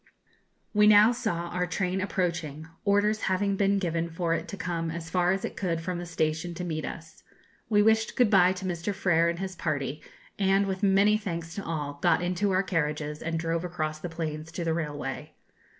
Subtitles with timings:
[0.73, 5.11] We now saw our train approaching, orders having been given for it to come as
[5.11, 7.21] far as it could from the station to meet us.
[7.69, 8.95] We wished good bye to Mr.
[8.95, 10.01] Frer and his party,
[10.39, 14.51] and, with many thanks to all, got into our carriages and drove across the plains
[14.53, 15.35] to the railway.